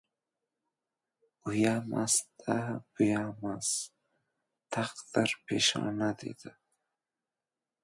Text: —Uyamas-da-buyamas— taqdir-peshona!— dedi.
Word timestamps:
—Uyamas-da-buyamas— 1.49 3.69
taqdir-peshona!— 4.77 6.09
dedi. 6.25 6.55